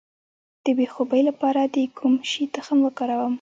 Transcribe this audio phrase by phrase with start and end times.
[0.63, 3.29] د بې خوبۍ لپاره د کوم شي تخم وکاروم؟